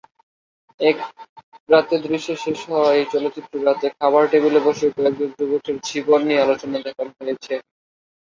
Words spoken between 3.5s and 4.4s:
রাতে খাবার